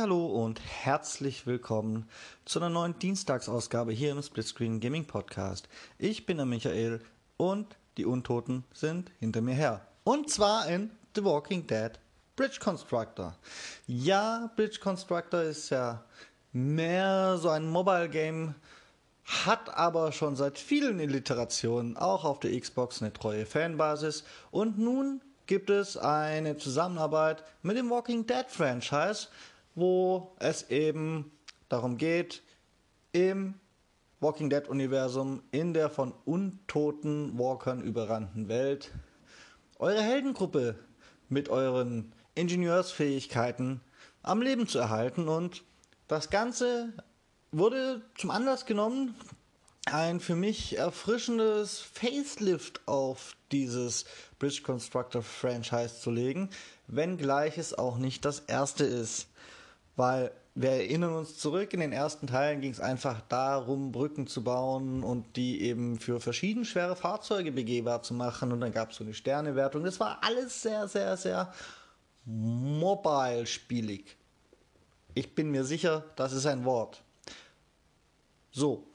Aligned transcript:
Hallo 0.00 0.26
und 0.26 0.60
herzlich 0.60 1.46
willkommen 1.46 2.08
zu 2.44 2.58
einer 2.58 2.68
neuen 2.68 2.98
Dienstagsausgabe 2.98 3.92
hier 3.92 4.10
im 4.10 4.22
Splitscreen 4.22 4.80
Gaming 4.80 5.04
Podcast. 5.04 5.68
Ich 5.98 6.26
bin 6.26 6.38
der 6.38 6.46
Michael 6.46 7.00
und 7.36 7.76
die 7.96 8.04
Untoten 8.04 8.64
sind 8.72 9.12
hinter 9.20 9.40
mir 9.40 9.54
her. 9.54 9.86
Und 10.02 10.30
zwar 10.30 10.66
in 10.66 10.90
The 11.14 11.24
Walking 11.24 11.66
Dead 11.66 11.92
Bridge 12.34 12.58
Constructor. 12.60 13.36
Ja, 13.86 14.50
Bridge 14.56 14.80
Constructor 14.80 15.42
ist 15.42 15.70
ja 15.70 16.04
mehr 16.52 17.38
so 17.38 17.50
ein 17.50 17.70
Mobile 17.70 18.08
Game, 18.08 18.56
hat 19.24 19.72
aber 19.76 20.10
schon 20.10 20.34
seit 20.34 20.58
vielen 20.58 20.98
Illiterationen 20.98 21.96
auch 21.96 22.24
auf 22.24 22.40
der 22.40 22.58
Xbox 22.58 23.00
eine 23.00 23.12
treue 23.12 23.46
Fanbasis 23.46 24.24
und 24.50 24.76
nun 24.76 25.20
gibt 25.46 25.70
es 25.70 25.96
eine 25.96 26.56
Zusammenarbeit 26.56 27.44
mit 27.62 27.76
dem 27.76 27.90
Walking 27.90 28.26
Dead 28.26 28.46
Franchise, 28.48 29.28
wo 29.74 30.34
es 30.38 30.70
eben 30.70 31.30
darum 31.68 31.96
geht, 31.96 32.42
im 33.12 33.54
Walking 34.20 34.50
Dead 34.50 34.68
Universum 34.68 35.42
in 35.50 35.74
der 35.74 35.90
von 35.90 36.12
untoten 36.24 37.38
Walkern 37.38 37.82
überrannten 37.82 38.48
Welt 38.48 38.90
eure 39.78 40.02
Heldengruppe 40.02 40.78
mit 41.28 41.48
euren 41.48 42.12
Ingenieursfähigkeiten 42.34 43.80
am 44.22 44.40
Leben 44.40 44.66
zu 44.66 44.78
erhalten 44.78 45.28
und 45.28 45.62
das 46.08 46.30
Ganze 46.30 46.92
wurde 47.52 48.02
zum 48.16 48.30
Anlass 48.30 48.66
genommen, 48.66 49.14
ein 49.86 50.20
für 50.20 50.34
mich 50.34 50.78
erfrischendes 50.78 51.80
Facelift 51.80 52.86
auf 52.88 53.36
dieses 53.52 54.06
Bridge 54.38 54.62
Constructor 54.62 55.22
Franchise 55.22 56.00
zu 56.00 56.10
legen, 56.10 56.50
wenngleich 56.86 57.58
es 57.58 57.76
auch 57.76 57.98
nicht 57.98 58.24
das 58.24 58.40
erste 58.40 58.84
ist. 58.84 59.28
Weil 59.96 60.32
wir 60.54 60.70
erinnern 60.70 61.14
uns 61.14 61.36
zurück, 61.36 61.72
in 61.72 61.80
den 61.80 61.92
ersten 61.92 62.28
Teilen 62.28 62.60
ging 62.60 62.70
es 62.70 62.80
einfach 62.80 63.20
darum, 63.22 63.90
Brücken 63.90 64.26
zu 64.26 64.44
bauen 64.44 65.02
und 65.02 65.36
die 65.36 65.62
eben 65.62 65.98
für 65.98 66.20
verschieden 66.20 66.64
schwere 66.64 66.94
Fahrzeuge 66.94 67.50
begehbar 67.50 68.02
zu 68.02 68.14
machen. 68.14 68.52
Und 68.52 68.60
dann 68.60 68.72
gab 68.72 68.90
es 68.90 68.96
so 68.96 69.04
eine 69.04 69.14
Sternewertung. 69.14 69.82
Das 69.84 69.98
war 69.98 70.18
alles 70.22 70.62
sehr, 70.62 70.86
sehr, 70.86 71.16
sehr 71.16 71.52
mobile-spielig. 72.24 74.16
Ich 75.14 75.34
bin 75.34 75.50
mir 75.50 75.64
sicher, 75.64 76.04
das 76.16 76.32
ist 76.32 76.46
ein 76.46 76.64
Wort. 76.64 77.02
So. 78.50 78.86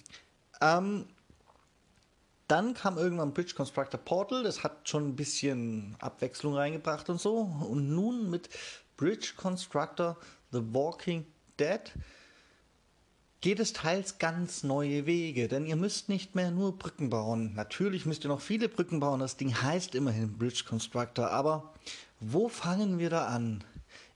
Ähm, 0.61 1.05
dann 2.47 2.73
kam 2.73 2.97
irgendwann 2.97 3.33
Bridge 3.33 3.53
Constructor 3.53 3.99
Portal, 3.99 4.43
das 4.43 4.63
hat 4.63 4.89
schon 4.89 5.09
ein 5.09 5.15
bisschen 5.15 5.95
Abwechslung 5.99 6.55
reingebracht 6.55 7.09
und 7.09 7.21
so. 7.21 7.41
Und 7.41 7.89
nun 7.89 8.29
mit 8.29 8.49
Bridge 8.97 9.33
Constructor 9.37 10.17
The 10.51 10.61
Walking 10.73 11.25
Dead 11.59 11.81
geht 13.41 13.59
es 13.59 13.73
teils 13.73 14.17
ganz 14.17 14.63
neue 14.63 15.05
Wege, 15.05 15.47
denn 15.47 15.65
ihr 15.65 15.75
müsst 15.75 16.09
nicht 16.09 16.35
mehr 16.35 16.51
nur 16.51 16.77
Brücken 16.77 17.09
bauen. 17.09 17.53
Natürlich 17.53 18.05
müsst 18.05 18.25
ihr 18.25 18.29
noch 18.29 18.41
viele 18.41 18.67
Brücken 18.67 18.99
bauen, 18.99 19.19
das 19.19 19.37
Ding 19.37 19.61
heißt 19.61 19.95
immerhin 19.95 20.37
Bridge 20.37 20.63
Constructor, 20.67 21.29
aber 21.29 21.73
wo 22.19 22.49
fangen 22.49 22.99
wir 22.99 23.09
da 23.09 23.27
an? 23.27 23.63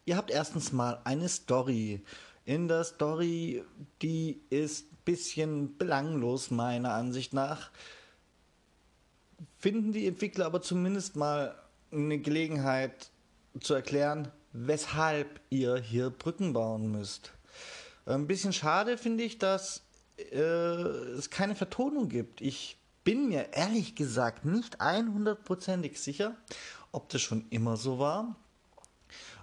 Ihr 0.06 0.18
habt 0.18 0.32
erstens 0.32 0.74
mal 0.74 1.00
eine 1.06 1.30
Story. 1.30 2.02
In 2.46 2.68
der 2.68 2.84
Story, 2.84 3.64
die 4.02 4.42
ist 4.50 4.92
ein 4.92 4.98
bisschen 5.06 5.78
belanglos 5.78 6.52
meiner 6.52 6.94
Ansicht 6.94 7.34
nach, 7.34 7.72
finden 9.58 9.94
die 9.94 10.08
Entwickler 10.08 10.46
aber 10.46 10.62
zumindest 10.62 11.16
mal 11.16 11.56
eine 11.92 12.20
Gelegenheit 12.20 13.12
zu 13.62 13.74
erklären, 13.74 14.30
weshalb 14.54 15.42
ihr 15.50 15.78
hier 15.78 16.10
Brücken 16.10 16.54
bauen 16.54 16.92
müsst. 16.92 17.34
Ein 18.06 18.28
bisschen 18.28 18.54
schade 18.54 18.98
finde 18.98 19.24
ich, 19.24 19.38
dass 19.40 19.82
äh, 20.18 20.36
es 20.36 21.30
keine 21.30 21.56
Vertonung 21.56 22.08
gibt. 22.08 22.42
Ich 22.42 22.78
bin 23.04 23.28
mir 23.30 23.54
ehrlich 23.54 23.96
gesagt 23.96 24.46
nicht 24.46 24.80
100%ig 24.80 25.98
sicher, 26.00 26.36
ob 26.92 27.10
das 27.10 27.22
schon 27.22 27.46
immer 27.50 27.78
so 27.78 28.00
war. 28.00 28.36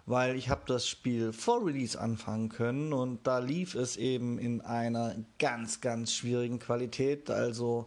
Weil 0.07 0.35
ich 0.37 0.49
habe 0.49 0.63
das 0.67 0.89
Spiel 0.89 1.33
vor 1.33 1.65
Release 1.65 1.99
anfangen 1.99 2.49
können 2.49 2.93
und 2.93 3.27
da 3.27 3.39
lief 3.39 3.75
es 3.75 3.97
eben 3.97 4.39
in 4.39 4.61
einer 4.61 5.15
ganz, 5.39 5.81
ganz 5.81 6.13
schwierigen 6.13 6.59
Qualität. 6.59 7.31
Also 7.31 7.87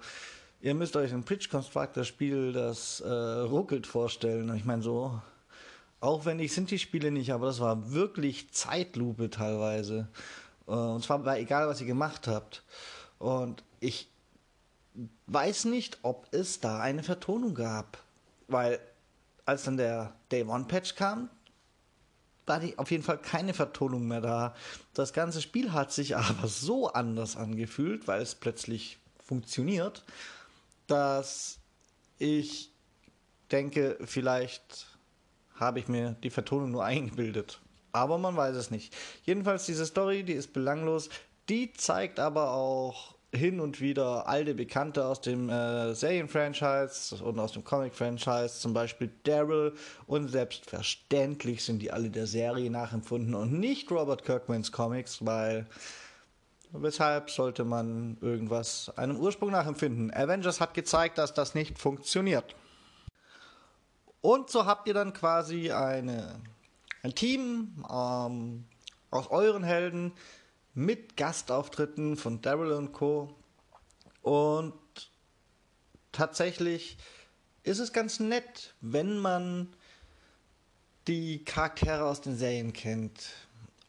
ihr 0.61 0.73
müsst 0.73 0.95
euch 0.95 1.11
ein 1.11 1.23
Bridge 1.23 1.49
Constructor 1.49 2.03
Spiel, 2.03 2.53
das 2.53 3.01
äh, 3.01 3.09
ruckelt 3.09 3.87
vorstellen. 3.87 4.55
Ich 4.55 4.63
meine 4.63 4.83
so, 4.83 5.19
aufwendig 6.03 6.53
sind 6.53 6.69
die 6.69 6.79
Spiele 6.79 7.11
nicht, 7.11 7.31
aber 7.31 7.47
das 7.47 7.59
war 7.59 7.91
wirklich 7.91 8.51
Zeitlupe 8.51 9.29
teilweise. 9.29 10.09
Äh, 10.67 10.71
und 10.71 11.03
zwar 11.03 11.19
bei 11.19 11.39
egal, 11.39 11.67
was 11.67 11.81
ihr 11.81 11.87
gemacht 11.87 12.27
habt. 12.27 12.63
Und 13.19 13.63
ich 13.79 14.09
weiß 15.27 15.65
nicht, 15.65 15.99
ob 16.01 16.27
es 16.31 16.59
da 16.59 16.79
eine 16.79 17.03
Vertonung 17.03 17.55
gab. 17.55 17.97
Weil 18.47 18.79
als 19.45 19.63
dann 19.63 19.77
der 19.77 20.13
Day 20.31 20.43
One 20.43 20.65
Patch 20.65 20.95
kam, 20.95 21.29
war 22.45 22.59
die 22.59 22.77
auf 22.77 22.91
jeden 22.91 23.03
Fall 23.03 23.17
keine 23.17 23.53
Vertonung 23.53 24.05
mehr 24.05 24.21
da. 24.21 24.55
Das 24.93 25.13
ganze 25.13 25.41
Spiel 25.41 25.71
hat 25.71 25.93
sich 25.93 26.17
aber 26.17 26.47
so 26.47 26.91
anders 26.91 27.37
angefühlt, 27.37 28.07
weil 28.07 28.21
es 28.21 28.35
plötzlich 28.35 28.99
funktioniert, 29.25 30.03
dass 30.87 31.59
ich 32.19 32.71
denke, 33.51 33.97
vielleicht 34.03 34.92
habe 35.63 35.79
ich 35.79 35.87
mir 35.87 36.15
die 36.23 36.29
Vertonung 36.29 36.71
nur 36.71 36.85
eingebildet. 36.85 37.59
Aber 37.91 38.17
man 38.17 38.35
weiß 38.35 38.55
es 38.55 38.71
nicht. 38.71 38.95
Jedenfalls 39.23 39.65
diese 39.65 39.85
Story, 39.85 40.23
die 40.23 40.33
ist 40.33 40.53
belanglos. 40.53 41.09
Die 41.49 41.73
zeigt 41.73 42.19
aber 42.19 42.51
auch 42.51 43.13
hin 43.33 43.59
und 43.59 43.81
wieder 43.81 44.27
alte 44.27 44.53
Bekannte 44.53 45.05
aus 45.05 45.19
dem 45.19 45.49
äh, 45.49 45.93
Serien-Franchise 45.93 47.23
und 47.23 47.39
aus 47.39 47.53
dem 47.53 47.63
Comic-Franchise, 47.63 48.59
zum 48.59 48.73
Beispiel 48.73 49.11
Daryl. 49.23 49.73
Und 50.05 50.29
selbstverständlich 50.29 51.63
sind 51.63 51.79
die 51.81 51.91
alle 51.91 52.09
der 52.09 52.27
Serie 52.27 52.69
nachempfunden 52.69 53.33
und 53.33 53.59
nicht 53.59 53.91
Robert 53.91 54.23
Kirkmans 54.23 54.71
Comics, 54.71 55.25
weil 55.25 55.65
weshalb 56.71 57.29
sollte 57.29 57.63
man 57.63 58.17
irgendwas 58.21 58.91
einem 58.97 59.17
Ursprung 59.17 59.51
nachempfinden? 59.51 60.13
Avengers 60.13 60.61
hat 60.61 60.73
gezeigt, 60.73 61.17
dass 61.17 61.33
das 61.33 61.55
nicht 61.55 61.79
funktioniert. 61.79 62.55
Und 64.23 64.49
so 64.49 64.65
habt 64.65 64.87
ihr 64.87 64.93
dann 64.93 65.11
quasi 65.11 65.73
eine 65.73 66.39
ein 67.01 67.13
Team 67.13 67.85
ähm, 67.91 68.63
aus 69.11 69.29
euren 69.29 69.63
Helden 69.63 70.13
mit 70.73 71.17
Gastauftritten 71.17 72.15
von 72.15 72.41
Daryl 72.41 72.71
und 72.71 72.93
Co. 72.93 73.35
Und 74.21 74.73
tatsächlich 76.13 76.97
ist 77.63 77.79
es 77.79 77.91
ganz 77.91 78.21
nett, 78.21 78.73
wenn 78.79 79.17
man 79.17 79.67
die 81.07 81.43
Charaktere 81.43 82.05
aus 82.05 82.21
den 82.21 82.37
Serien 82.37 82.71
kennt. 82.71 83.31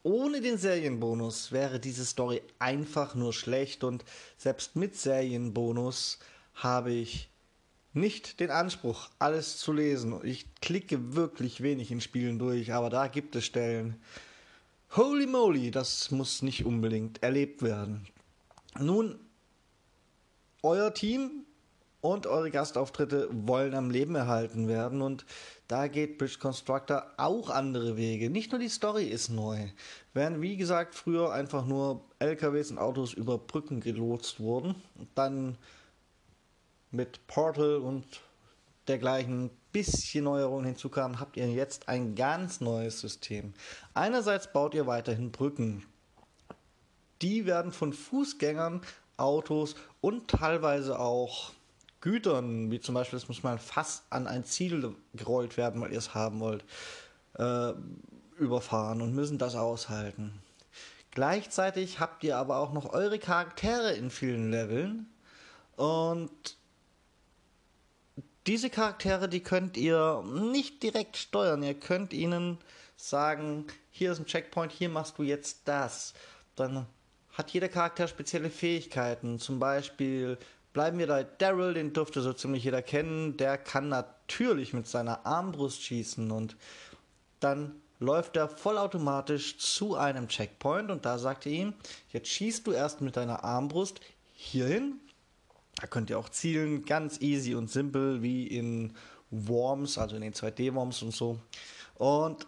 Ohne 0.03 0.41
den 0.41 0.59
Serienbonus 0.59 1.53
wäre 1.53 1.79
diese 1.79 2.05
Story 2.05 2.43
einfach 2.59 3.15
nur 3.15 3.33
schlecht 3.33 3.85
und 3.85 4.05
selbst 4.37 4.75
mit 4.75 4.97
Serienbonus 4.97 6.19
habe 6.55 6.91
ich 6.91 7.31
nicht 7.95 8.41
den 8.41 8.51
Anspruch, 8.51 9.09
alles 9.19 9.59
zu 9.59 9.73
lesen. 9.73 10.21
Ich 10.25 10.47
klicke 10.61 11.15
wirklich 11.15 11.63
wenig 11.63 11.91
in 11.91 12.01
Spielen 12.01 12.39
durch, 12.39 12.73
aber 12.73 12.91
da 12.91 13.07
gibt 13.07 13.37
es 13.37 13.45
Stellen. 13.45 13.97
Holy 14.97 15.27
moly, 15.27 15.71
das 15.71 16.11
muss 16.11 16.43
nicht 16.43 16.65
unbedingt 16.65 17.23
erlebt 17.23 17.63
werden. 17.63 18.07
Nun, 18.79 19.19
euer 20.63 20.93
Team 20.93 21.45
und 22.01 22.27
eure 22.27 22.51
Gastauftritte 22.51 23.29
wollen 23.31 23.75
am 23.75 23.91
Leben 23.91 24.15
erhalten 24.15 24.69
werden 24.69 25.01
und 25.01 25.25
da 25.69 25.89
geht 25.89 26.19
Bridge 26.19 26.39
Constructor 26.39 27.07
auch 27.17 27.49
andere 27.49 27.97
Wege. 27.97 28.29
Nicht 28.29 28.53
nur 28.53 28.61
die 28.61 28.69
Story 28.69 29.05
ist 29.05 29.31
neu. 29.31 29.69
Während, 30.13 30.43
wie 30.43 30.57
gesagt, 30.57 30.95
früher 30.95 31.33
einfach 31.33 31.65
nur 31.65 32.05
LKWs 32.19 32.71
und 32.73 32.79
Autos 32.79 33.15
über 33.15 33.39
Brücken 33.39 33.81
gelotst 33.81 34.39
wurden, 34.39 34.75
dann 35.15 35.57
mit 36.95 37.27
Portal 37.27 37.77
und 37.77 38.05
dergleichen 38.89 39.51
bisschen 39.73 40.25
Neuerungen 40.25 40.67
hinzukamen, 40.67 41.19
habt 41.19 41.37
ihr 41.37 41.51
jetzt 41.51 41.89
ein 41.89 42.15
ganz 42.15 42.61
neues 42.61 43.01
System. 43.01 43.55
Einerseits 43.93 44.53
baut 44.53 44.75
ihr 44.75 44.87
weiterhin 44.87 45.33
Brücken. 45.33 45.85
Die 47.23 47.45
werden 47.47 47.73
von 47.73 47.93
Fußgängern, 47.93 48.83
Autos 49.17 49.75
und 50.01 50.29
teilweise 50.29 50.99
auch 50.99 51.53
Gütern, 52.01 52.71
wie 52.71 52.81
zum 52.81 52.95
Beispiel, 52.95 53.17
es 53.17 53.29
muss 53.29 53.43
mal 53.43 53.59
fast 53.59 54.05
an 54.11 54.27
ein 54.27 54.45
Ziel 54.45 54.95
gerollt 55.15 55.57
werden, 55.57 55.81
weil 55.81 55.93
ihr 55.93 55.99
es 55.99 56.15
haben 56.15 56.41
wollt, 56.41 56.65
äh, 57.39 57.73
überfahren 58.37 59.01
und 59.01 59.15
müssen 59.15 59.39
das 59.39 59.55
aushalten. 59.55 60.41
Gleichzeitig 61.13 62.01
habt 62.01 62.23
ihr 62.25 62.37
aber 62.37 62.59
auch 62.59 62.73
noch 62.73 62.93
eure 62.93 63.19
Charaktere 63.19 63.93
in 63.93 64.11
vielen 64.11 64.51
Leveln 64.51 65.07
und 65.77 66.57
diese 68.47 68.71
Charaktere, 68.71 69.29
die 69.29 69.43
könnt 69.43 69.77
ihr 69.77 70.23
nicht 70.23 70.83
direkt 70.83 71.17
steuern. 71.17 71.63
Ihr 71.63 71.75
könnt 71.75 72.13
ihnen 72.13 72.59
sagen, 72.97 73.67
hier 73.91 74.13
ist 74.13 74.19
ein 74.19 74.27
Checkpoint, 74.27 74.73
hier 74.73 74.89
machst 74.89 75.19
du 75.19 75.23
jetzt 75.23 75.63
das. 75.65 76.15
Dann 76.57 76.87
hat 77.33 77.51
jeder 77.51 77.69
Charakter 77.69 78.07
spezielle 78.07 78.51
Fähigkeiten. 78.51 79.39
Zum 79.39 79.59
Beispiel 79.59 80.39
bleiben 80.73 80.99
wir 80.99 81.07
bei 81.07 81.25
Daryl, 81.25 81.75
den 81.75 81.93
dürfte 81.93 82.21
so 82.21 82.33
ziemlich 82.33 82.65
jeder 82.65 82.83
kennen. 82.83 83.37
Der 83.37 83.59
kann 83.59 83.89
natürlich 83.89 84.73
mit 84.73 84.87
seiner 84.87 85.25
Armbrust 85.27 85.83
schießen 85.83 86.31
und 86.31 86.57
dann 87.41 87.81
läuft 87.99 88.37
er 88.37 88.49
vollautomatisch 88.49 89.59
zu 89.59 89.97
einem 89.97 90.29
Checkpoint 90.29 90.91
und 90.91 91.05
da 91.05 91.19
sagt 91.19 91.47
er 91.47 91.53
ihm, 91.53 91.75
jetzt 92.13 92.29
schießt 92.29 92.67
du 92.67 92.73
erst 92.73 93.01
mit 93.01 93.17
deiner 93.17 93.45
Armbrust 93.45 94.01
hierhin. 94.35 95.01
Da 95.81 95.87
könnt 95.87 96.11
ihr 96.11 96.19
auch 96.19 96.29
zielen, 96.29 96.85
ganz 96.85 97.21
easy 97.21 97.55
und 97.55 97.71
simpel 97.71 98.23
wie 98.23 98.47
in 98.47 98.95
Worms, 99.31 99.99
also 99.99 100.17
in 100.17 100.23
den 100.23 100.33
2D-Worms 100.33 101.03
und 101.03 101.13
so. 101.13 101.41
Und 101.97 102.47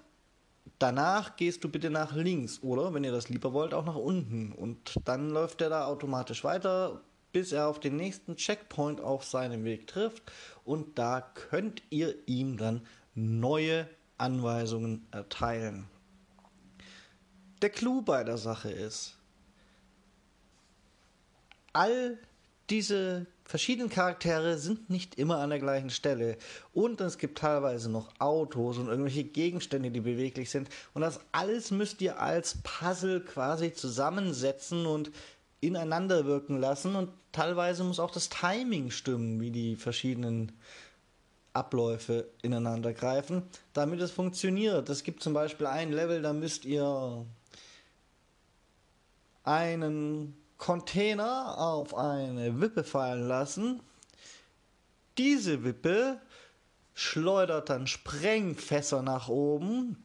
danach 0.79 1.37
gehst 1.37 1.65
du 1.65 1.69
bitte 1.69 1.91
nach 1.91 2.15
links 2.15 2.63
oder, 2.63 2.95
wenn 2.95 3.05
ihr 3.05 3.13
das 3.13 3.29
lieber 3.29 3.53
wollt, 3.53 3.75
auch 3.75 3.85
nach 3.85 3.97
unten. 3.97 4.53
Und 4.53 4.95
dann 5.05 5.31
läuft 5.31 5.61
er 5.61 5.71
da 5.71 5.87
automatisch 5.87 6.45
weiter, 6.45 7.03
bis 7.33 7.53
er 7.53 7.69
auf 7.69 7.81
den 7.81 7.97
nächsten 7.97 8.37
Checkpoint 8.37 9.01
auf 9.01 9.25
seinem 9.25 9.65
Weg 9.65 9.87
trifft. 9.87 10.23
Und 10.65 10.99
da 10.99 11.21
könnt 11.21 11.83
ihr 11.91 12.15
ihm 12.27 12.57
dann 12.57 12.87
neue 13.15 13.89
Anweisungen 14.19 15.07
erteilen. 15.11 15.89
Der 17.63 17.71
Clou 17.71 18.03
bei 18.03 18.23
der 18.23 18.39
Sache 18.39 18.71
ist, 18.71 19.17
all 21.73 22.19
diese 22.71 23.27
verschiedenen 23.45 23.91
Charaktere 23.91 24.59
sind 24.59 24.91
nicht 24.91 25.17
immer 25.17 25.39
an 25.39 25.51
der 25.51 25.61
gleichen 25.61 25.91
Stelle. 25.91 26.37
Und 26.73 27.01
es 27.01 27.19
gibt 27.19 27.39
teilweise 27.39 27.91
noch 27.91 28.09
Autos 28.19 28.79
und 28.79 28.89
irgendwelche 28.89 29.25
Gegenstände, 29.25 29.91
die 29.91 30.01
beweglich 30.01 30.51
sind. 30.51 30.69
Und 30.95 31.03
das 31.03 31.21
alles 31.33 31.71
müsst 31.71 32.01
ihr 32.03 32.21
als 32.21 32.59
Puzzle 32.63 33.21
quasi 33.21 33.73
zusammensetzen 33.73 34.87
und 34.87 35.13
ineinander 35.61 36.27
wirken 36.27 36.59
lassen. 36.59 36.97
Und 36.97 37.11
teilweise 37.33 37.85
muss 37.85 38.01
auch 38.01 38.11
das 38.11 38.29
Timing 38.29 38.91
stimmen, 38.91 39.41
wie 39.41 39.51
die 39.51 39.77
verschiedenen 39.77 40.53
Abläufe 41.53 42.29
ineinander 42.43 42.93
greifen, 42.93 43.43
damit 43.73 44.01
es 44.01 44.11
funktioniert. 44.11 44.89
Es 44.91 45.05
gibt 45.05 45.23
zum 45.23 45.33
Beispiel 45.33 45.67
ein 45.67 45.93
Level, 45.93 46.21
da 46.21 46.33
müsst 46.33 46.65
ihr 46.65 47.25
einen 49.45 50.37
Container 50.59 51.59
auf 51.59 51.95
eine 51.95 52.61
Wippe 52.61 52.85
fallen 52.85 53.29
lassen. 53.29 53.81
Diese 55.19 55.65
Wippe 55.65 56.21
schleudert 56.95 57.69
dann 57.69 57.87
Sprengfässer 57.87 59.03
nach 59.03 59.29
oben, 59.29 60.03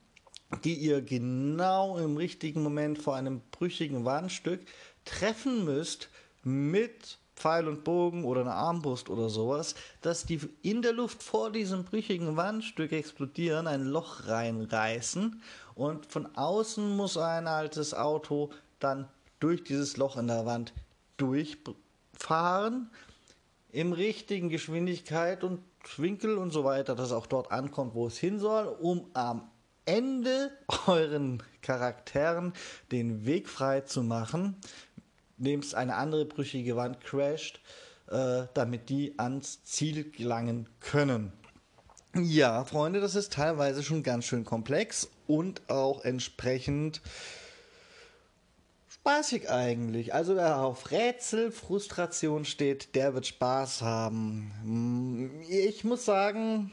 die 0.63 0.75
ihr 0.75 1.01
genau 1.01 1.97
im 1.97 2.17
richtigen 2.17 2.63
Moment 2.63 2.97
vor 3.01 3.15
einem 3.15 3.41
brüchigen 3.51 4.03
Wandstück 4.03 4.61
treffen 5.05 5.63
müsst 5.63 6.09
mit 6.43 7.17
Pfeil 7.35 7.67
und 7.67 7.83
Bogen 7.83 8.23
oder 8.23 8.41
eine 8.41 8.53
Armbrust 8.53 9.09
oder 9.09 9.29
sowas, 9.29 9.73
dass 10.01 10.25
die 10.25 10.39
in 10.61 10.81
der 10.81 10.93
Luft 10.93 11.23
vor 11.23 11.51
diesem 11.51 11.85
brüchigen 11.85 12.37
Wandstück 12.37 12.91
explodieren, 12.91 13.67
ein 13.67 13.85
Loch 13.85 14.27
reinreißen 14.27 15.41
und 15.73 16.05
von 16.05 16.35
außen 16.35 16.95
muss 16.95 17.17
ein 17.17 17.47
altes 17.47 17.93
Auto 17.93 18.51
dann 18.79 19.07
durch 19.41 19.63
dieses 19.65 19.97
Loch 19.97 20.15
in 20.15 20.27
der 20.27 20.45
Wand 20.45 20.73
durchfahren, 21.17 22.89
im 23.71 23.91
richtigen 23.91 24.49
Geschwindigkeit 24.49 25.43
und 25.43 25.59
Winkel 25.97 26.37
und 26.37 26.51
so 26.51 26.63
weiter, 26.63 26.95
dass 26.95 27.07
es 27.07 27.11
auch 27.13 27.27
dort 27.27 27.51
ankommt, 27.51 27.95
wo 27.95 28.07
es 28.07 28.17
hin 28.17 28.39
soll, 28.39 28.67
um 28.67 29.09
am 29.13 29.49
Ende 29.85 30.51
euren 30.87 31.43
Charakteren 31.61 32.53
den 32.91 33.25
Weg 33.25 33.49
frei 33.49 33.81
zu 33.81 34.03
machen, 34.03 34.55
es 35.37 35.73
eine 35.73 35.95
andere 35.95 36.25
brüchige 36.25 36.75
Wand 36.75 37.01
crasht, 37.01 37.59
äh, 38.07 38.43
damit 38.53 38.89
die 38.89 39.17
ans 39.17 39.63
Ziel 39.63 40.11
gelangen 40.11 40.69
können. 40.79 41.33
Ja, 42.15 42.65
Freunde, 42.65 42.99
das 42.99 43.15
ist 43.15 43.33
teilweise 43.33 43.83
schon 43.83 44.03
ganz 44.03 44.25
schön 44.25 44.43
komplex 44.43 45.09
und 45.27 45.69
auch 45.69 46.03
entsprechend 46.03 47.01
spaßig 49.01 49.49
eigentlich. 49.49 50.13
Also 50.13 50.35
wer 50.35 50.59
auf 50.59 50.91
Rätsel, 50.91 51.51
Frustration 51.51 52.45
steht, 52.45 52.93
der 52.93 53.15
wird 53.15 53.25
Spaß 53.25 53.81
haben. 53.81 54.51
Ich 55.49 55.83
muss 55.83 56.05
sagen, 56.05 56.71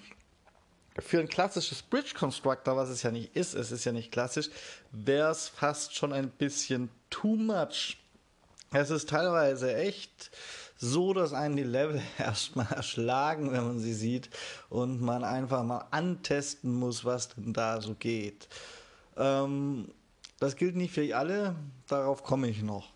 für 0.98 1.20
ein 1.20 1.28
klassisches 1.28 1.82
Bridge 1.82 2.12
Constructor, 2.19 2.76
was 2.76 2.90
es 2.90 3.02
ja 3.02 3.10
nicht 3.10 3.34
ist, 3.34 3.54
es 3.54 3.72
ist 3.72 3.84
ja 3.86 3.92
nicht 3.92 4.12
klassisch, 4.12 4.50
wäre 4.92 5.30
es 5.30 5.48
fast 5.48 5.96
schon 5.96 6.12
ein 6.12 6.28
bisschen 6.28 6.90
too 7.08 7.36
much. 7.36 7.96
Es 8.72 8.90
ist 8.90 9.08
teilweise 9.08 9.75
echt 9.75 10.30
so, 10.76 11.14
dass 11.14 11.32
einen 11.32 11.56
die 11.56 11.62
Level 11.62 12.02
erstmal 12.19 12.70
erschlagen, 12.70 13.52
wenn 13.52 13.64
man 13.64 13.78
sie 13.78 13.94
sieht 13.94 14.28
und 14.69 15.00
man 15.00 15.25
einfach 15.25 15.62
mal 15.62 15.86
antesten 15.92 16.75
muss, 16.75 17.06
was 17.06 17.30
denn 17.30 17.54
da 17.54 17.80
so 17.80 17.94
geht. 17.94 18.48
Ähm, 19.16 19.92
das 20.38 20.56
gilt 20.56 20.76
nicht 20.76 20.93
für 20.93 21.17
alle, 21.17 21.56
darauf 21.87 22.23
komme 22.23 22.49
ich 22.49 22.62
noch. 22.62 22.93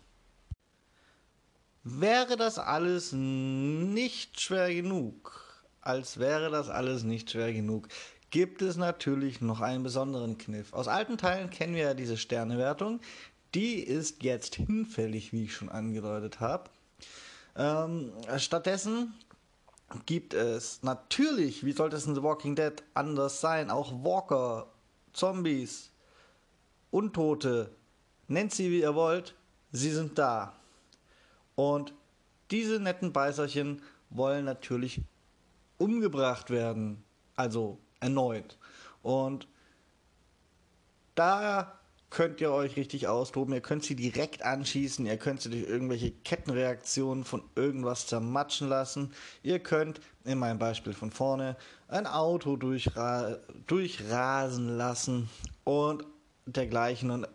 Wäre 1.83 2.37
das 2.37 2.59
alles 2.59 3.11
nicht 3.11 4.39
schwer 4.39 4.73
genug, 4.73 5.43
als 5.81 6.17
wäre 6.17 6.49
das 6.49 6.69
alles 6.69 7.03
nicht 7.03 7.31
schwer 7.31 7.51
genug, 7.51 7.89
gibt 8.29 8.61
es 8.61 8.77
natürlich 8.77 9.41
noch 9.41 9.61
einen 9.61 9.83
besonderen 9.83 10.37
Kniff. 10.37 10.73
Aus 10.73 10.87
alten 10.87 11.17
Teilen 11.17 11.49
kennen 11.49 11.75
wir 11.75 11.83
ja 11.83 11.93
diese 11.93 12.17
Sternewertung. 12.17 13.01
Die 13.53 13.75
ist 13.75 14.23
jetzt 14.23 14.55
hinfällig, 14.55 15.33
wie 15.33 15.43
ich 15.43 15.53
schon 15.53 15.69
angedeutet 15.69 16.39
habe. 16.39 16.71
Ähm, 17.55 18.11
stattdessen 18.37 19.13
gibt 20.05 20.33
es 20.33 20.81
natürlich, 20.81 21.63
wie 21.63 21.73
sollte 21.73 21.97
es 21.97 22.07
in 22.07 22.15
The 22.15 22.23
Walking 22.23 22.55
Dead 22.55 22.81
anders 22.93 23.41
sein, 23.41 23.69
auch 23.69 24.03
Walker, 24.03 24.67
Zombies, 25.13 25.91
Untote, 26.93 27.71
nennt 28.27 28.53
sie 28.53 28.69
wie 28.69 28.81
ihr 28.81 28.93
wollt, 28.93 29.33
sie 29.71 29.89
sind 29.89 30.19
da. 30.19 30.53
Und 31.55 31.93
diese 32.51 32.79
netten 32.79 33.11
Beißerchen 33.11 33.81
wollen 34.11 34.45
natürlich 34.45 35.01
umgebracht 35.79 36.51
werden, 36.51 37.03
also 37.35 37.79
erneut. 37.99 38.59
Und 39.01 39.47
da 41.15 41.79
könnt 42.11 42.39
ihr 42.41 42.51
euch 42.51 42.77
richtig 42.77 43.07
austoben. 43.07 43.55
Ihr 43.55 43.61
könnt 43.61 43.83
sie 43.83 43.95
direkt 43.95 44.43
anschießen. 44.43 45.07
Ihr 45.07 45.17
könnt 45.17 45.41
sie 45.41 45.49
durch 45.49 45.67
irgendwelche 45.67 46.11
Kettenreaktionen 46.11 47.23
von 47.23 47.41
irgendwas 47.55 48.05
zermatschen 48.05 48.69
lassen. 48.69 49.13
Ihr 49.41 49.57
könnt, 49.57 49.99
in 50.25 50.37
meinem 50.37 50.59
Beispiel 50.59 50.93
von 50.93 51.09
vorne, 51.09 51.57
ein 51.87 52.05
Auto 52.05 52.55
durchra 52.55 53.37
durchrasen 53.65 54.77
lassen. 54.77 55.27
Und 55.63 56.05
dergleichen. 56.45 57.11
Und 57.11 57.27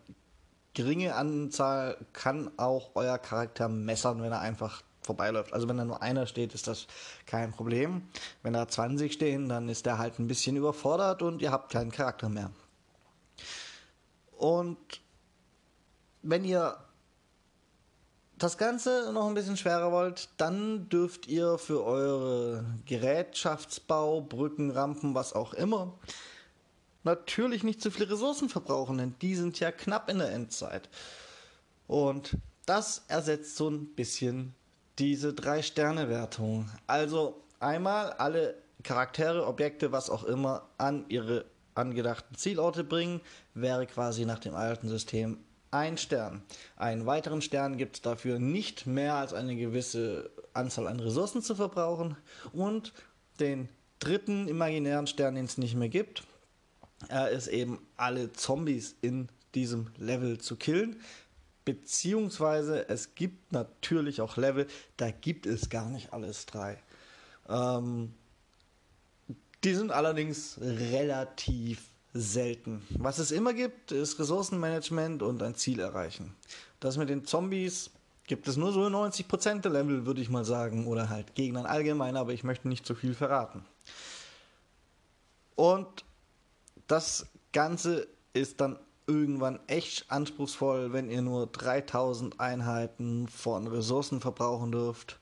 geringe 0.73 1.15
Anzahl 1.15 1.97
kann 2.13 2.51
auch 2.57 2.91
euer 2.95 3.17
Charakter 3.17 3.67
messern, 3.69 4.21
wenn 4.21 4.31
er 4.31 4.39
einfach 4.39 4.83
vorbeiläuft. 5.01 5.53
Also 5.53 5.67
wenn 5.67 5.77
da 5.77 5.85
nur 5.85 6.01
einer 6.01 6.27
steht, 6.27 6.53
ist 6.53 6.67
das 6.67 6.87
kein 7.25 7.51
Problem. 7.51 8.03
Wenn 8.43 8.53
da 8.53 8.67
20 8.67 9.11
stehen, 9.11 9.49
dann 9.49 9.69
ist 9.69 9.85
der 9.85 9.97
halt 9.97 10.19
ein 10.19 10.27
bisschen 10.27 10.55
überfordert 10.55 11.21
und 11.21 11.41
ihr 11.41 11.51
habt 11.51 11.71
keinen 11.71 11.91
Charakter 11.91 12.29
mehr. 12.29 12.51
Und 14.37 14.77
wenn 16.21 16.45
ihr 16.45 16.77
das 18.37 18.57
Ganze 18.57 19.11
noch 19.13 19.27
ein 19.27 19.33
bisschen 19.33 19.57
schwerer 19.57 19.91
wollt, 19.91 20.29
dann 20.37 20.87
dürft 20.89 21.27
ihr 21.27 21.57
für 21.57 21.83
eure 21.83 22.63
Gerätschaftsbau, 22.85 24.21
Brücken, 24.21 24.71
Rampen, 24.71 25.13
was 25.13 25.33
auch 25.33 25.53
immer, 25.53 25.93
natürlich 27.03 27.63
nicht 27.63 27.81
zu 27.81 27.91
viele 27.91 28.11
Ressourcen 28.11 28.49
verbrauchen, 28.49 28.97
denn 28.97 29.15
die 29.21 29.35
sind 29.35 29.59
ja 29.59 29.71
knapp 29.71 30.09
in 30.09 30.19
der 30.19 30.31
Endzeit. 30.31 30.89
Und 31.87 32.37
das 32.65 33.03
ersetzt 33.07 33.55
so 33.55 33.69
ein 33.69 33.87
bisschen 33.95 34.53
diese 34.99 35.33
Drei-Sterne-Wertung. 35.33 36.69
Also 36.85 37.41
einmal 37.59 38.11
alle 38.13 38.55
Charaktere, 38.83 39.47
Objekte, 39.47 39.91
was 39.91 40.09
auch 40.09 40.23
immer, 40.23 40.69
an 40.77 41.05
ihre 41.09 41.45
angedachten 41.75 42.35
Zielorte 42.35 42.83
bringen, 42.83 43.21
wäre 43.53 43.87
quasi 43.87 44.25
nach 44.25 44.39
dem 44.39 44.55
alten 44.55 44.89
System 44.89 45.37
ein 45.71 45.97
Stern. 45.97 46.43
Einen 46.75 47.05
weiteren 47.05 47.41
Stern 47.41 47.77
gibt 47.77 47.97
es 47.97 48.01
dafür 48.01 48.39
nicht 48.39 48.87
mehr 48.87 49.15
als 49.15 49.33
eine 49.33 49.55
gewisse 49.55 50.31
Anzahl 50.53 50.87
an 50.87 50.99
Ressourcen 50.99 51.41
zu 51.41 51.55
verbrauchen. 51.55 52.17
Und 52.53 52.93
den 53.39 53.69
dritten 53.99 54.47
imaginären 54.47 55.07
Stern, 55.07 55.35
den 55.35 55.45
es 55.45 55.57
nicht 55.57 55.75
mehr 55.75 55.89
gibt, 55.89 56.23
äh, 57.09 57.35
ist 57.35 57.47
eben 57.47 57.79
alle 57.97 58.33
Zombies 58.33 58.95
in 59.01 59.29
diesem 59.55 59.87
Level 59.97 60.39
zu 60.39 60.55
killen. 60.55 61.01
Beziehungsweise 61.65 62.89
es 62.89 63.15
gibt 63.15 63.51
natürlich 63.51 64.21
auch 64.21 64.37
Level, 64.37 64.67
da 64.97 65.11
gibt 65.11 65.45
es 65.45 65.69
gar 65.69 65.89
nicht 65.89 66.13
alles 66.13 66.45
drei. 66.45 66.81
Ähm, 67.47 68.13
die 69.63 69.73
sind 69.73 69.91
allerdings 69.91 70.57
relativ 70.61 71.83
selten. 72.13 72.81
Was 72.89 73.19
es 73.19 73.31
immer 73.31 73.53
gibt, 73.53 73.91
ist 73.91 74.19
Ressourcenmanagement 74.19 75.21
und 75.21 75.43
ein 75.43 75.55
Ziel 75.55 75.79
erreichen. 75.79 76.33
Das 76.79 76.97
mit 76.97 77.09
den 77.09 77.25
Zombies 77.25 77.91
gibt 78.25 78.47
es 78.47 78.57
nur 78.57 78.71
so 78.71 78.81
90% 78.81 79.61
der 79.61 79.71
Level, 79.71 80.05
würde 80.05 80.21
ich 80.21 80.29
mal 80.29 80.45
sagen, 80.45 80.87
oder 80.87 81.09
halt 81.09 81.35
Gegnern 81.35 81.65
allgemein, 81.65 82.15
aber 82.15 82.31
ich 82.31 82.43
möchte 82.43 82.67
nicht 82.67 82.85
zu 82.85 82.95
viel 82.95 83.13
verraten. 83.13 83.65
Und 85.55 86.05
das 86.89 87.27
Ganze 87.53 88.07
ist 88.33 88.59
dann 88.59 88.77
irgendwann 89.07 89.59
echt 89.67 90.11
anspruchsvoll, 90.11 90.91
wenn 90.91 91.09
ihr 91.09 91.21
nur 91.21 91.47
3000 91.47 92.39
Einheiten 92.39 93.27
von 93.27 93.67
Ressourcen 93.67 94.21
verbrauchen 94.21 94.71
dürft, 94.71 95.19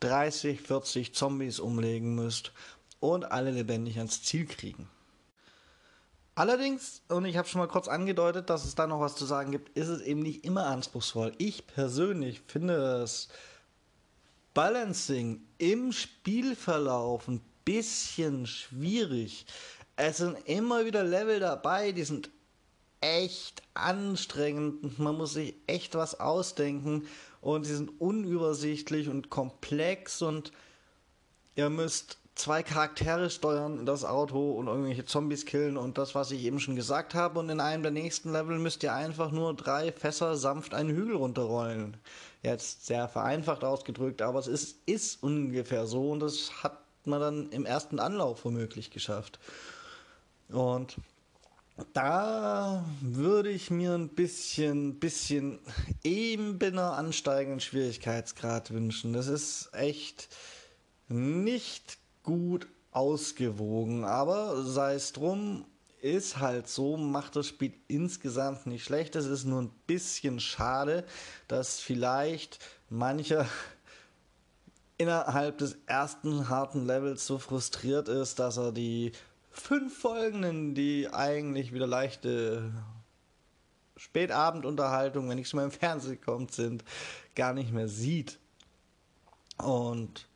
30, 0.00 0.60
40 0.60 1.14
Zombies 1.14 1.60
umlegen 1.60 2.14
müsst 2.14 2.52
und 3.00 3.30
alle 3.30 3.50
lebendig 3.50 3.96
ans 3.98 4.22
Ziel 4.22 4.46
kriegen. 4.46 4.88
Allerdings, 6.34 7.02
und 7.08 7.24
ich 7.24 7.36
habe 7.36 7.48
schon 7.48 7.60
mal 7.60 7.66
kurz 7.66 7.88
angedeutet, 7.88 8.48
dass 8.48 8.64
es 8.64 8.74
da 8.74 8.86
noch 8.86 9.00
was 9.00 9.16
zu 9.16 9.24
sagen 9.24 9.50
gibt, 9.50 9.76
ist 9.76 9.88
es 9.88 10.00
eben 10.02 10.20
nicht 10.20 10.44
immer 10.44 10.66
anspruchsvoll. 10.66 11.32
Ich 11.38 11.66
persönlich 11.66 12.42
finde 12.46 12.76
das 12.76 13.28
Balancing 14.54 15.42
im 15.58 15.92
Spielverlauf 15.92 17.26
ein 17.26 17.40
bisschen 17.64 18.46
schwierig. 18.46 19.46
Es 20.00 20.18
sind 20.18 20.38
immer 20.44 20.84
wieder 20.86 21.02
Level 21.02 21.40
dabei, 21.40 21.90
die 21.90 22.04
sind 22.04 22.30
echt 23.00 23.64
anstrengend. 23.74 24.96
Man 25.00 25.16
muss 25.16 25.32
sich 25.32 25.56
echt 25.66 25.96
was 25.96 26.20
ausdenken 26.20 27.08
und 27.40 27.64
sie 27.64 27.74
sind 27.74 28.00
unübersichtlich 28.00 29.08
und 29.08 29.28
komplex 29.28 30.22
und 30.22 30.52
ihr 31.56 31.68
müsst 31.68 32.18
zwei 32.36 32.62
Charaktere 32.62 33.28
steuern 33.28 33.86
das 33.86 34.04
Auto 34.04 34.52
und 34.52 34.68
irgendwelche 34.68 35.04
Zombies 35.04 35.46
killen 35.46 35.76
und 35.76 35.98
das, 35.98 36.14
was 36.14 36.30
ich 36.30 36.44
eben 36.44 36.60
schon 36.60 36.76
gesagt 36.76 37.14
habe. 37.14 37.40
Und 37.40 37.50
in 37.50 37.58
einem 37.58 37.82
der 37.82 37.90
nächsten 37.90 38.30
Level 38.30 38.60
müsst 38.60 38.84
ihr 38.84 38.94
einfach 38.94 39.32
nur 39.32 39.52
drei 39.56 39.90
Fässer 39.90 40.36
sanft 40.36 40.74
einen 40.74 40.90
Hügel 40.90 41.16
runterrollen. 41.16 41.96
Jetzt 42.44 42.86
sehr 42.86 43.08
vereinfacht 43.08 43.64
ausgedrückt, 43.64 44.22
aber 44.22 44.38
es 44.38 44.46
ist, 44.46 44.78
ist 44.86 45.24
ungefähr 45.24 45.88
so 45.88 46.12
und 46.12 46.20
das 46.20 46.62
hat 46.62 46.78
man 47.04 47.20
dann 47.20 47.50
im 47.50 47.66
ersten 47.66 47.98
Anlauf 47.98 48.44
womöglich 48.44 48.92
geschafft. 48.92 49.40
Und 50.48 50.96
da 51.92 52.84
würde 53.00 53.50
ich 53.50 53.70
mir 53.70 53.94
ein 53.94 54.08
bisschen, 54.08 54.98
bisschen 54.98 55.60
ebener 56.02 56.94
ansteigenden 56.94 57.60
Schwierigkeitsgrad 57.60 58.72
wünschen. 58.72 59.12
Das 59.12 59.28
ist 59.28 59.70
echt 59.72 60.28
nicht 61.08 61.98
gut 62.22 62.66
ausgewogen, 62.90 64.04
aber 64.04 64.64
sei 64.64 64.94
es 64.94 65.12
drum, 65.12 65.64
ist 66.00 66.38
halt 66.38 66.68
so, 66.68 66.96
macht 66.96 67.36
das 67.36 67.46
Spiel 67.46 67.72
insgesamt 67.88 68.66
nicht 68.66 68.84
schlecht. 68.84 69.16
Es 69.16 69.26
ist 69.26 69.44
nur 69.44 69.62
ein 69.62 69.70
bisschen 69.86 70.40
schade, 70.40 71.04
dass 71.48 71.80
vielleicht 71.80 72.58
mancher 72.88 73.46
innerhalb 74.96 75.58
des 75.58 75.76
ersten 75.86 76.48
harten 76.48 76.86
Levels 76.86 77.26
so 77.26 77.38
frustriert 77.38 78.08
ist, 78.08 78.38
dass 78.38 78.56
er 78.56 78.72
die 78.72 79.12
fünf 79.50 79.98
folgenden, 79.98 80.74
die 80.74 81.08
eigentlich 81.12 81.72
wieder 81.72 81.86
leichte 81.86 82.72
Spätabendunterhaltung, 83.96 85.28
wenn 85.28 85.38
ich 85.38 85.48
schon 85.48 85.58
mal 85.58 85.64
im 85.64 85.70
Fernsehen 85.70 86.20
kommt, 86.20 86.52
sind, 86.52 86.84
gar 87.34 87.52
nicht 87.52 87.72
mehr 87.72 87.88
sieht. 87.88 88.38
Und 89.58 90.28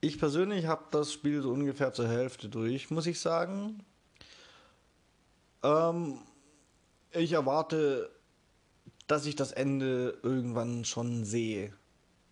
ich 0.00 0.18
persönlich 0.18 0.66
habe 0.66 0.84
das 0.90 1.12
Spiel 1.12 1.42
so 1.42 1.50
ungefähr 1.50 1.92
zur 1.92 2.08
Hälfte 2.08 2.48
durch, 2.48 2.90
muss 2.90 3.06
ich 3.06 3.20
sagen. 3.20 3.82
Ähm, 5.62 6.18
ich 7.12 7.32
erwarte, 7.32 8.10
dass 9.06 9.26
ich 9.26 9.36
das 9.36 9.52
Ende 9.52 10.18
irgendwann 10.22 10.84
schon 10.84 11.24
sehe. 11.24 11.72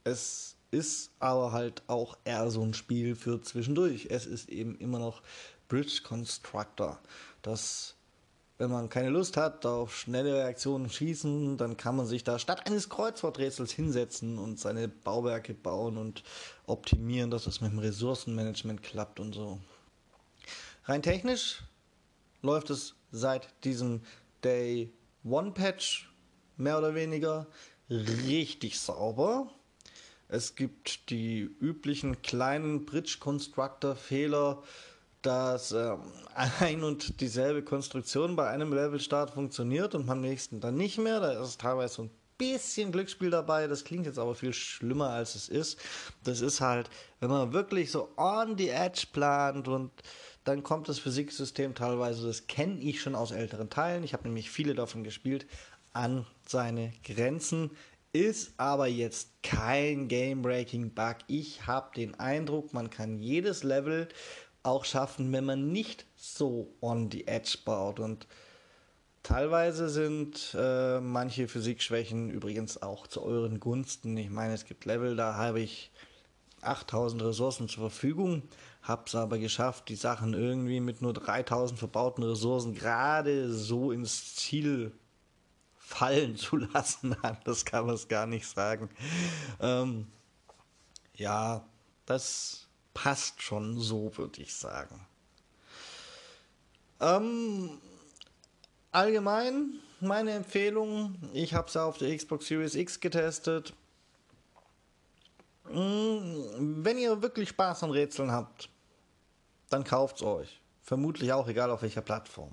Es 0.05 0.57
ist 0.71 1.12
aber 1.19 1.52
halt 1.52 1.83
auch 1.87 2.17
eher 2.25 2.50
so 2.50 2.62
ein 2.62 2.75
Spiel 2.75 3.14
für 3.14 3.41
zwischendurch. 3.43 4.09
Es 4.11 4.26
ist 4.26 4.49
eben 4.49 4.76
immer 4.79 4.99
noch 4.99 5.23
Bridge 5.73 6.02
Constructor. 6.05 7.00
Das 7.41 7.95
wenn 8.59 8.71
man 8.71 8.91
keine 8.91 9.09
Lust 9.09 9.38
hat 9.38 9.64
auf 9.64 9.97
schnelle 9.97 10.35
Reaktionen 10.35 10.91
schießen, 10.91 11.57
dann 11.57 11.79
kann 11.79 11.97
man 11.97 12.05
sich 12.05 12.23
da 12.23 12.38
statt 12.38 12.67
eines 12.67 12.91
Kreuzworträtsels 12.91 13.73
hinsetzen 13.73 14.38
und 14.38 14.61
seine 14.61 14.87
Bauwerke 14.87 15.55
bauen 15.55 15.97
und 15.97 16.23
optimieren, 16.67 17.31
dass 17.31 17.47
es 17.47 17.62
mit 17.62 17.73
dem 17.73 17.79
Ressourcenmanagement 17.79 18.83
klappt 18.83 19.19
und 19.19 19.33
so. 19.33 19.59
Rein 20.85 21.02
technisch 21.02 21.62
läuft 22.43 22.69
es 22.69 22.95
seit 23.11 23.49
diesem 23.64 24.02
Day 24.45 24.93
One 25.25 25.52
Patch 25.52 26.12
mehr 26.59 26.76
oder 26.79 26.95
weniger 26.95 27.47
richtig 27.88 28.79
sauber. 28.79 29.50
Es 30.29 30.55
gibt 30.55 31.11
die 31.11 31.41
üblichen 31.41 32.21
kleinen 32.21 32.85
Bridge 32.85 33.17
Constructor 33.19 33.97
Fehler, 33.97 34.62
dass 35.23 35.73
äh, 35.73 35.97
ein 36.61 36.85
und 36.85 37.21
dieselbe 37.21 37.62
Konstruktion 37.62 38.37
bei 38.37 38.49
einem 38.49 38.73
Levelstart 38.73 39.31
funktioniert 39.31 39.95
und 39.95 40.07
beim 40.07 40.21
nächsten 40.21 40.61
dann 40.61 40.76
nicht 40.76 40.99
mehr. 40.99 41.21
Da 41.21 41.43
ist 41.43 41.61
teilweise 41.61 41.95
so 41.95 42.02
ein 42.02 42.11
bisschen 42.38 42.93
Glücksspiel 42.93 43.31
dabei. 43.31 43.67
Das 43.69 43.85
klingt 43.85 44.07
jetzt 44.07 44.19
aber 44.19 44.35
viel 44.35 44.52
schlimmer, 44.52 45.11
als 45.11 45.35
es 45.35 45.49
ist. 45.49 45.79
Das 46.25 46.41
ist 46.41 46.61
halt, 46.61 46.91
wenn 47.21 47.31
man 47.31 47.52
wirklich 47.52 47.91
so 47.91 48.12
on 48.17 48.59
the 48.59 48.69
edge 48.69 49.07
plant 49.12 49.69
und 49.69 49.91
dann 50.45 50.64
kommt 50.64 50.88
das 50.88 50.99
Physiksystem 50.99 51.75
teilweise, 51.75 52.26
das 52.26 52.49
kenne 52.49 52.81
ich 52.81 53.00
schon 53.00 53.14
aus 53.14 53.31
älteren 53.31 53.71
Teilen. 53.71 54.02
Ich 54.02 54.12
habe 54.12 54.25
nämlich 54.25 54.50
viele 54.50 54.75
davon 54.75 55.05
gespielt, 55.05 55.47
an 55.93 56.26
seine 56.47 56.93
Grenzen. 57.05 57.71
Ist 58.12 58.52
aber 58.59 58.88
jetzt 58.88 59.31
kein 59.43 60.09
Game-Breaking-Bug. 60.09 61.17
Ich 61.29 61.67
habe 61.67 61.95
den 61.95 62.19
Eindruck, 62.19 62.75
man 62.75 62.91
kann 62.91 63.19
jedes 63.19 63.62
Level 63.62 64.09
auch 64.62 64.85
schaffen, 64.85 65.33
wenn 65.33 65.45
man 65.45 65.73
nicht 65.73 66.07
so 66.16 66.75
on 66.81 67.11
the 67.11 67.26
edge 67.26 67.59
baut. 67.64 68.00
Und 68.00 68.26
teilweise 69.23 69.88
sind 69.88 70.57
äh, 70.59 71.00
manche 71.00 71.49
Physikschwächen 71.49 72.31
übrigens 72.31 72.83
auch 72.83 73.07
zu 73.07 73.23
euren 73.23 73.61
Gunsten. 73.61 74.16
Ich 74.16 74.31
meine, 74.31 74.54
es 74.54 74.64
gibt 74.64 74.85
Level, 74.85 75.16
da 75.16 75.35
habe 75.35 75.61
ich 75.61 75.90
8000 76.62 77.23
Ressourcen 77.23 77.69
zur 77.69 77.90
Verfügung, 77.90 78.42
habe 78.83 79.04
es 79.07 79.14
aber 79.14 79.38
geschafft, 79.38 79.88
die 79.88 79.97
Sachen 79.97 80.35
irgendwie 80.35 80.81
mit 80.81 81.02
nur 81.02 81.12
3000 81.12 81.78
verbauten 81.78 82.23
Ressourcen 82.23 82.75
gerade 82.75 83.52
so 83.52 83.90
ins 83.92 84.37
Ziel 84.37 84.92
fallen 85.76 86.37
zu 86.37 86.57
lassen. 86.57 87.16
Das 87.45 87.64
kann 87.64 87.87
man 87.87 87.97
es 87.97 88.09
gar 88.09 88.26
nicht 88.26 88.47
sagen. 88.47 88.88
Ähm, 89.61 90.07
ja, 91.14 91.64
das 92.07 92.69
passt 92.95 93.43
schon 93.43 93.79
so, 93.79 94.17
würde 94.17 94.43
ich 94.43 94.55
sagen. 94.55 95.07
Ähm, 97.01 97.79
allgemein 98.93 99.81
meine 100.01 100.33
Empfehlung, 100.33 101.15
ich 101.33 101.55
habe 101.55 101.69
es 101.69 101.77
auf 101.77 101.99
der 101.99 102.17
Xbox 102.17 102.47
Series 102.47 102.75
X 102.75 103.01
getestet. 103.01 103.75
Mm, 105.71 106.85
wenn 106.85 106.99
ihr 106.99 107.23
wirklich 107.23 107.51
Spaß 107.51 107.85
an 107.85 107.91
Rätseln 107.91 108.33
habt, 108.33 108.69
dann 109.71 109.85
kauft 109.85 110.17
es 110.17 110.23
euch. 110.23 110.61
Vermutlich 110.83 111.33
auch, 111.33 111.49
egal 111.49 111.71
auf 111.71 111.83
welcher 111.83 112.03
Plattform. 112.03 112.53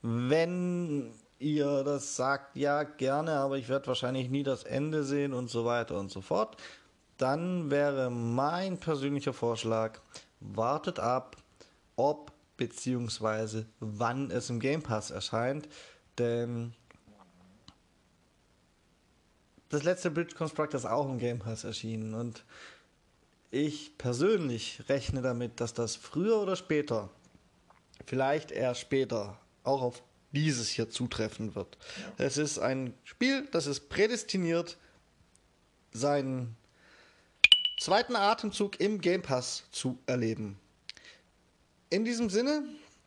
Wenn 0.00 1.14
ihr 1.38 1.84
das 1.84 2.16
sagt, 2.16 2.56
ja, 2.56 2.82
gerne, 2.82 3.32
aber 3.32 3.58
ich 3.58 3.68
werde 3.68 3.86
wahrscheinlich 3.86 4.30
nie 4.30 4.42
das 4.42 4.64
Ende 4.64 5.04
sehen 5.04 5.32
und 5.32 5.48
so 5.48 5.64
weiter 5.64 5.98
und 5.98 6.10
so 6.10 6.20
fort, 6.20 6.56
dann 7.22 7.70
wäre 7.70 8.10
mein 8.10 8.78
persönlicher 8.78 9.32
Vorschlag, 9.32 10.00
wartet 10.40 10.98
ab, 10.98 11.36
ob 11.94 12.32
bzw. 12.56 13.64
wann 13.78 14.32
es 14.32 14.50
im 14.50 14.58
Game 14.58 14.82
Pass 14.82 15.12
erscheint, 15.12 15.68
denn 16.18 16.74
das 19.68 19.84
letzte 19.84 20.10
Bridge 20.10 20.34
Constructor 20.34 20.78
ist 20.78 20.84
auch 20.84 21.08
im 21.08 21.18
Game 21.18 21.38
Pass 21.38 21.62
erschienen 21.62 22.14
und 22.14 22.44
ich 23.52 23.96
persönlich 23.98 24.82
rechne 24.88 25.22
damit, 25.22 25.60
dass 25.60 25.74
das 25.74 25.94
früher 25.94 26.40
oder 26.40 26.56
später, 26.56 27.08
vielleicht 28.04 28.50
eher 28.50 28.74
später, 28.74 29.38
auch 29.62 29.82
auf 29.82 30.02
dieses 30.32 30.68
hier 30.68 30.90
zutreffen 30.90 31.54
wird. 31.54 31.78
Ja. 32.18 32.24
Es 32.24 32.36
ist 32.36 32.58
ein 32.58 32.94
Spiel, 33.04 33.46
das 33.52 33.66
ist 33.66 33.90
prädestiniert, 33.90 34.76
seinen 35.92 36.56
zweiten 37.82 38.14
Atemzug 38.14 38.78
im 38.78 39.00
Game 39.00 39.22
Pass 39.22 39.64
zu 39.72 39.98
erleben. 40.06 40.56
In 41.90 42.04
diesem 42.04 42.30
Sinne, 42.30 42.64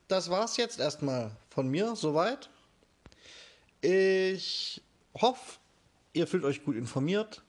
das 0.09 0.29
war's 0.29 0.57
jetzt 0.57 0.79
erstmal 0.79 1.31
von 1.49 1.69
mir 1.69 1.95
soweit. 1.95 2.49
Ich 3.79 4.81
hoffe, 5.13 5.59
ihr 6.11 6.27
fühlt 6.27 6.43
euch 6.43 6.65
gut 6.65 6.75
informiert. 6.75 7.41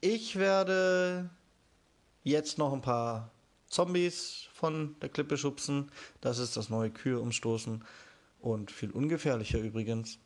Ich 0.00 0.36
werde 0.36 1.28
jetzt 2.22 2.56
noch 2.56 2.72
ein 2.72 2.80
paar 2.80 3.32
Zombies 3.66 4.48
von 4.52 4.94
der 5.00 5.08
Klippe 5.08 5.36
schubsen. 5.36 5.90
Das 6.20 6.38
ist 6.38 6.56
das 6.56 6.70
neue 6.70 6.90
Kühe 6.90 7.18
umstoßen. 7.18 7.84
Und 8.40 8.70
viel 8.70 8.92
ungefährlicher 8.92 9.58
übrigens. 9.58 10.18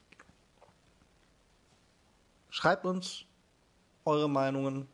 Schreibt 2.50 2.84
uns 2.84 3.24
eure 4.04 4.28
Meinungen, 4.28 4.86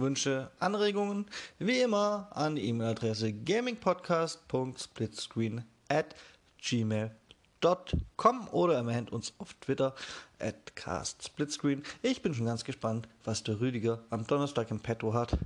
Wünsche, 0.00 0.50
Anregungen, 0.58 1.26
wie 1.58 1.80
immer 1.80 2.28
an 2.32 2.56
die 2.56 2.66
E-Mail-Adresse 2.68 3.32
gamingpodcast.splitscreen 3.32 5.64
at 5.88 6.14
gmail.com 6.60 8.48
oder 8.52 8.74
erwähnt 8.74 9.10
uns 9.12 9.32
auf 9.38 9.54
Twitter 9.54 9.94
at 10.38 10.76
castsplitscreen. 10.76 11.82
Ich 12.02 12.20
bin 12.22 12.34
schon 12.34 12.46
ganz 12.46 12.64
gespannt, 12.64 13.08
was 13.24 13.42
der 13.42 13.60
Rüdiger 13.60 14.04
am 14.10 14.24
Donnerstag 14.26 14.70
im 14.70 14.80
Petto 14.80 15.14
hat. 15.14 15.38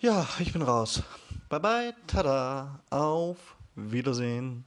Ja, 0.00 0.26
ich 0.38 0.52
bin 0.52 0.62
raus. 0.62 1.02
Bye 1.48 1.60
bye, 1.60 1.94
tada, 2.06 2.80
auf 2.90 3.56
Wiedersehen. 3.74 4.64